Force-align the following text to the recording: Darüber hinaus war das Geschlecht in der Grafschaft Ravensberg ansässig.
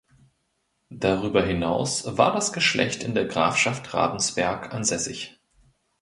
Darüber 0.95 1.43
hinaus 1.45 2.17
war 2.17 2.33
das 2.33 2.53
Geschlecht 2.53 3.03
in 3.03 3.13
der 3.13 3.25
Grafschaft 3.25 3.93
Ravensberg 3.93 4.73
ansässig. 4.73 5.39